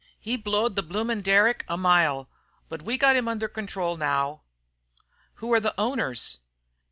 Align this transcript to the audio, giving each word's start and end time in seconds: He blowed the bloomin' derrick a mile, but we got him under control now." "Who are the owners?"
He 0.19 0.35
blowed 0.35 0.75
the 0.75 0.81
bloomin' 0.81 1.21
derrick 1.21 1.63
a 1.67 1.77
mile, 1.77 2.27
but 2.69 2.81
we 2.81 2.97
got 2.97 3.15
him 3.15 3.27
under 3.27 3.47
control 3.47 3.97
now." 3.97 4.41
"Who 5.35 5.53
are 5.53 5.59
the 5.59 5.79
owners?" 5.79 6.39